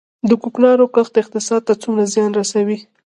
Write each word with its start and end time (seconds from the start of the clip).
د 0.29 0.31
کوکنارو 0.41 0.85
کښت 0.95 1.13
اقتصاد 1.21 1.61
ته 1.67 1.73
څومره 1.81 2.03
زیان 2.13 2.31
رسوي؟ 2.39 2.77